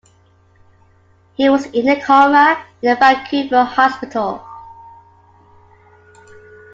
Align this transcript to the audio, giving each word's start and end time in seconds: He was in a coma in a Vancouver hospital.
He 1.35 1.47
was 1.47 1.67
in 1.67 1.87
a 1.87 2.01
coma 2.03 2.65
in 2.81 2.89
a 2.89 2.95
Vancouver 2.95 3.63
hospital. 3.63 4.43